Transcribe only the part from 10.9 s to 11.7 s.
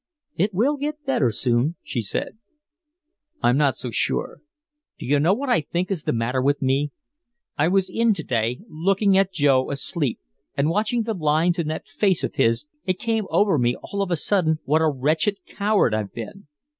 the lines in